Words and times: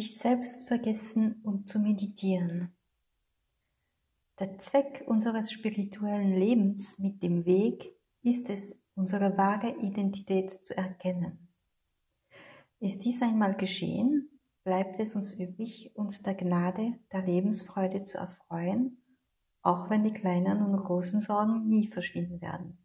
sich 0.00 0.16
selbst 0.16 0.66
vergessen, 0.66 1.42
um 1.44 1.66
zu 1.66 1.78
meditieren. 1.78 2.74
Der 4.38 4.58
Zweck 4.58 5.04
unseres 5.06 5.52
spirituellen 5.52 6.34
Lebens 6.34 6.98
mit 6.98 7.22
dem 7.22 7.44
Weg 7.44 7.94
ist 8.22 8.48
es, 8.48 8.74
unsere 8.94 9.36
wahre 9.36 9.76
Identität 9.76 10.52
zu 10.64 10.74
erkennen. 10.74 11.52
Ist 12.78 13.04
dies 13.04 13.20
einmal 13.20 13.54
geschehen, 13.54 14.40
bleibt 14.64 14.98
es 15.00 15.14
uns 15.14 15.34
übrig, 15.34 15.94
uns 15.94 16.22
der 16.22 16.34
Gnade, 16.34 16.98
der 17.12 17.20
Lebensfreude 17.20 18.04
zu 18.04 18.16
erfreuen, 18.16 19.04
auch 19.60 19.90
wenn 19.90 20.04
die 20.04 20.14
kleinen 20.14 20.62
und 20.62 20.82
großen 20.82 21.20
Sorgen 21.20 21.68
nie 21.68 21.88
verschwinden 21.88 22.40
werden. 22.40 22.78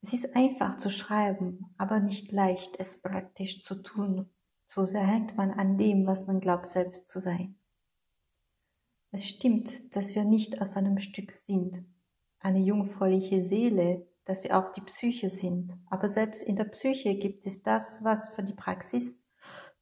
Es 0.00 0.12
ist 0.12 0.36
einfach 0.36 0.76
zu 0.76 0.90
schreiben, 0.90 1.74
aber 1.76 1.98
nicht 1.98 2.30
leicht, 2.30 2.78
es 2.78 3.00
praktisch 3.00 3.62
zu 3.62 3.82
tun. 3.82 4.30
So 4.74 4.84
sehr 4.84 5.06
hängt 5.06 5.36
man 5.36 5.52
an 5.52 5.78
dem, 5.78 6.04
was 6.04 6.26
man 6.26 6.40
glaubt 6.40 6.66
selbst 6.66 7.06
zu 7.06 7.20
sein. 7.20 7.54
Es 9.12 9.24
stimmt, 9.24 9.94
dass 9.94 10.16
wir 10.16 10.24
nicht 10.24 10.60
aus 10.60 10.76
einem 10.76 10.98
Stück 10.98 11.30
sind, 11.30 11.84
eine 12.40 12.58
jungfräuliche 12.58 13.44
Seele, 13.44 14.04
dass 14.24 14.42
wir 14.42 14.58
auch 14.58 14.72
die 14.72 14.80
Psyche 14.80 15.30
sind. 15.30 15.72
Aber 15.86 16.08
selbst 16.08 16.42
in 16.42 16.56
der 16.56 16.64
Psyche 16.64 17.14
gibt 17.14 17.46
es 17.46 17.62
das, 17.62 18.02
was 18.02 18.30
für 18.30 18.42
die 18.42 18.52
Praxis, 18.52 19.22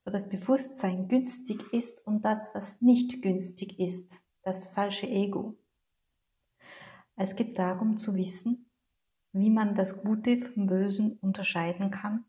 für 0.04 0.10
das 0.10 0.28
Bewusstsein 0.28 1.08
günstig 1.08 1.72
ist 1.72 2.06
und 2.06 2.22
das, 2.22 2.54
was 2.54 2.78
nicht 2.82 3.22
günstig 3.22 3.78
ist, 3.78 4.12
das 4.42 4.66
falsche 4.66 5.08
Ego. 5.08 5.56
Es 7.16 7.34
geht 7.34 7.58
darum 7.58 7.96
zu 7.96 8.14
wissen, 8.14 8.70
wie 9.32 9.48
man 9.48 9.74
das 9.74 10.02
Gute 10.02 10.36
vom 10.36 10.66
Bösen 10.66 11.16
unterscheiden 11.22 11.90
kann 11.90 12.26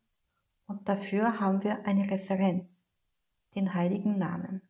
und 0.68 0.88
dafür 0.88 1.40
haben 1.40 1.64
wir 1.64 1.86
eine 1.86 2.10
Referenz, 2.10 2.86
den 3.56 3.74
heiligen 3.74 4.18
Namen. 4.18 4.62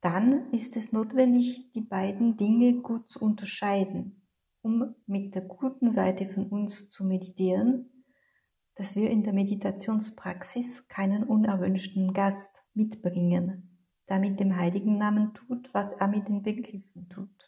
Dann 0.00 0.52
ist 0.52 0.76
es 0.76 0.92
notwendig, 0.92 1.72
die 1.72 1.80
beiden 1.80 2.36
Dinge 2.36 2.80
gut 2.80 3.08
zu 3.08 3.20
unterscheiden 3.20 4.26
um 4.66 4.96
mit 5.06 5.36
der 5.36 5.42
guten 5.42 5.92
Seite 5.92 6.26
von 6.26 6.48
uns 6.48 6.88
zu 6.88 7.04
meditieren, 7.04 8.04
dass 8.74 8.96
wir 8.96 9.08
in 9.10 9.22
der 9.22 9.32
Meditationspraxis 9.32 10.88
keinen 10.88 11.22
unerwünschten 11.22 12.12
Gast 12.12 12.64
mitbringen, 12.74 13.78
der 14.08 14.18
mit 14.18 14.40
dem 14.40 14.56
heiligen 14.56 14.98
Namen 14.98 15.34
tut, 15.34 15.72
was 15.72 15.92
er 15.92 16.08
mit 16.08 16.26
den 16.26 16.42
Begriffen 16.42 17.08
tut. 17.08 17.45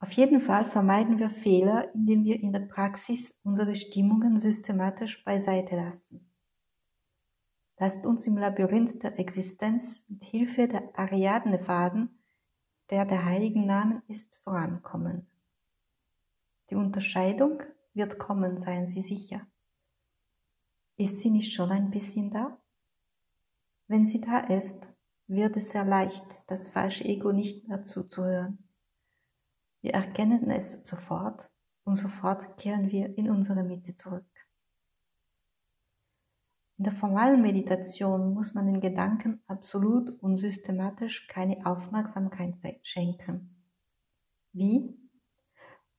Auf 0.00 0.12
jeden 0.12 0.40
Fall 0.40 0.64
vermeiden 0.64 1.18
wir 1.18 1.30
Fehler, 1.30 1.92
indem 1.94 2.24
wir 2.24 2.40
in 2.40 2.52
der 2.52 2.60
Praxis 2.60 3.34
unsere 3.42 3.74
Stimmungen 3.74 4.38
systematisch 4.38 5.24
beiseite 5.24 5.76
lassen. 5.76 6.30
Lasst 7.78 8.06
uns 8.06 8.26
im 8.26 8.36
Labyrinth 8.36 9.02
der 9.02 9.18
Existenz 9.18 10.02
mit 10.08 10.24
Hilfe 10.24 10.68
der 10.68 10.98
Ariadne-Faden 10.98 12.18
der 12.90 13.04
der 13.04 13.24
heiligen 13.24 13.66
Namen 13.66 14.02
ist, 14.08 14.34
vorankommen. 14.36 15.26
Die 16.70 16.74
Unterscheidung 16.74 17.62
wird 17.94 18.18
kommen, 18.18 18.58
seien 18.58 18.86
Sie 18.86 19.02
sicher. 19.02 19.46
Ist 20.96 21.20
sie 21.20 21.30
nicht 21.30 21.52
schon 21.52 21.70
ein 21.70 21.90
bisschen 21.90 22.30
da? 22.30 22.58
Wenn 23.86 24.04
sie 24.04 24.20
da 24.20 24.38
ist, 24.38 24.88
wird 25.28 25.56
es 25.56 25.70
sehr 25.70 25.84
leicht, 25.84 26.24
das 26.48 26.68
falsche 26.68 27.04
Ego 27.04 27.30
nicht 27.30 27.68
mehr 27.68 27.84
zuzuhören. 27.84 28.67
Wir 29.80 29.94
erkennen 29.94 30.50
es 30.50 30.72
sofort 30.82 31.48
und 31.84 31.96
sofort 31.96 32.56
kehren 32.58 32.90
wir 32.90 33.16
in 33.16 33.30
unsere 33.30 33.62
Mitte 33.62 33.94
zurück. 33.94 34.26
In 36.76 36.84
der 36.84 36.92
formalen 36.92 37.42
Meditation 37.42 38.34
muss 38.34 38.54
man 38.54 38.66
den 38.66 38.80
Gedanken 38.80 39.42
absolut 39.48 40.10
und 40.22 40.36
systematisch 40.36 41.26
keine 41.26 41.66
Aufmerksamkeit 41.66 42.56
schenken. 42.82 43.64
Wie? 44.52 44.96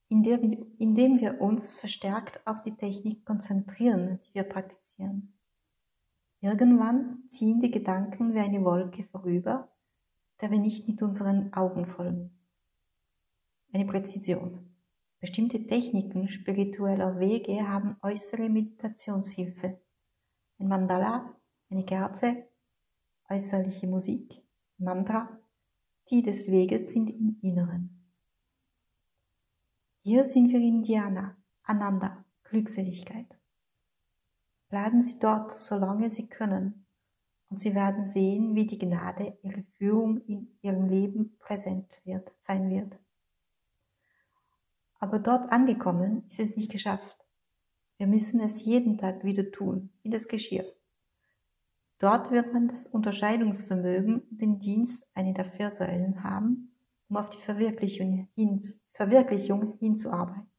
Indem 0.07 1.19
wir 1.19 1.41
uns 1.41 1.73
verstärkt 1.73 2.45
auf 2.47 2.61
die 2.61 2.75
Technik 2.75 3.25
konzentrieren, 3.25 4.19
die 4.25 4.35
wir 4.35 4.43
praktizieren. 4.43 5.37
Irgendwann 6.39 7.23
ziehen 7.27 7.59
die 7.59 7.71
Gedanken 7.71 8.33
wie 8.33 8.39
eine 8.39 8.63
Wolke 8.63 9.03
vorüber, 9.03 9.69
der 10.39 10.49
wir 10.49 10.59
nicht 10.59 10.87
mit 10.87 11.01
unseren 11.01 11.51
Augen 11.51 11.85
folgen. 11.85 12.38
Eine 13.71 13.85
Präzision. 13.85 14.75
Bestimmte 15.19 15.67
Techniken 15.67 16.27
spiritueller 16.27 17.19
Wege 17.19 17.67
haben 17.67 17.97
äußere 18.01 18.49
Meditationshilfe 18.49 19.79
ein 20.59 20.67
Mandala, 20.67 21.35
eine 21.69 21.85
Kerze, 21.85 22.47
äußerliche 23.29 23.87
Musik, 23.87 24.41
Mantra, 24.77 25.39
die 26.09 26.21
des 26.21 26.49
Weges 26.49 26.89
sind 26.89 27.09
im 27.09 27.37
Inneren. 27.41 28.11
Hier 30.01 30.25
sind 30.25 30.49
wir 30.49 30.59
in 30.59 30.81
Dhyana, 30.81 31.37
Ananda, 31.63 32.25
Glückseligkeit. 32.43 33.27
Bleiben 34.69 35.03
Sie 35.03 35.19
dort, 35.19 35.53
solange 35.53 36.09
Sie 36.09 36.27
können, 36.27 36.85
und 37.49 37.59
Sie 37.59 37.73
werden 37.73 38.05
sehen, 38.05 38.55
wie 38.55 38.65
die 38.65 38.79
Gnade 38.79 39.37
Ihre 39.43 39.63
Führung 39.63 40.17
in 40.25 40.57
Ihrem 40.61 40.87
Leben 40.87 41.37
präsent 41.39 41.89
wird, 42.03 42.31
sein 42.39 42.69
wird. 42.69 42.97
Aber 44.99 45.19
dort 45.19 45.51
angekommen 45.51 46.25
ist 46.29 46.39
es 46.39 46.55
nicht 46.55 46.71
geschafft. 46.71 47.17
Wir 47.97 48.07
müssen 48.07 48.39
es 48.39 48.63
jeden 48.63 48.97
Tag 48.97 49.23
wieder 49.23 49.51
tun, 49.51 49.91
wie 50.03 50.09
das 50.09 50.27
Geschirr. 50.27 50.65
Dort 51.99 52.31
wird 52.31 52.53
man 52.53 52.69
das 52.69 52.87
Unterscheidungsvermögen 52.87 54.19
und 54.19 54.41
den 54.41 54.59
Dienst 54.59 55.05
eine 55.13 55.33
der 55.33 55.45
vier 55.45 55.69
Säulen 55.71 56.23
haben, 56.23 56.73
um 57.09 57.17
auf 57.17 57.29
die 57.29 57.41
Verwirklichung, 57.41 58.29
hin, 58.35 58.61
Verwirklichung 58.93 59.77
hinzuarbeiten. 59.79 60.49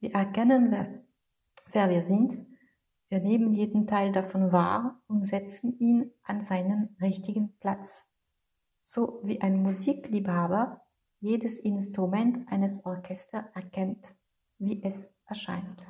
Wir 0.00 0.12
erkennen, 0.14 0.70
wer, 0.72 1.04
wer 1.72 1.90
wir 1.90 2.02
sind, 2.02 2.46
wir 3.08 3.20
nehmen 3.20 3.54
jeden 3.54 3.86
Teil 3.86 4.10
davon 4.10 4.50
wahr 4.50 5.00
und 5.06 5.24
setzen 5.24 5.78
ihn 5.78 6.12
an 6.24 6.42
seinen 6.42 6.96
richtigen 7.00 7.56
Platz. 7.60 8.04
So 8.84 9.20
wie 9.22 9.40
ein 9.40 9.62
Musikliebhaber 9.62 10.80
jedes 11.20 11.58
Instrument 11.58 12.46
eines 12.48 12.84
Orchesters 12.84 13.44
erkennt, 13.54 14.04
wie 14.58 14.82
es 14.82 15.06
erscheint. 15.26 15.86